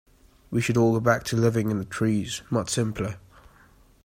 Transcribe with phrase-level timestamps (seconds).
[0.49, 3.17] We should all go back to living in the trees, much simpler.